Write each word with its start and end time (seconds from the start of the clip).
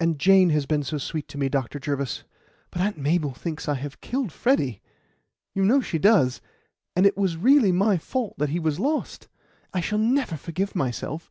And 0.00 0.18
Jane 0.18 0.50
has 0.50 0.66
been 0.66 0.82
so 0.82 0.98
sweet 0.98 1.28
to 1.28 1.38
me, 1.38 1.48
Dr. 1.48 1.78
Jervis; 1.78 2.24
but 2.72 2.80
Aunt 2.82 2.98
Mabel 2.98 3.32
thinks 3.32 3.68
I 3.68 3.74
have 3.74 4.00
killed 4.00 4.32
Freddy 4.32 4.82
you 5.54 5.64
know 5.64 5.80
she 5.80 6.00
does 6.00 6.40
and 6.96 7.06
it 7.06 7.16
was 7.16 7.36
really 7.36 7.70
my 7.70 7.96
fault 7.96 8.34
that 8.38 8.48
he 8.48 8.58
was 8.58 8.80
lost. 8.80 9.28
I 9.72 9.78
shall 9.80 10.00
never 10.00 10.36
forgive 10.36 10.74
myself!" 10.74 11.30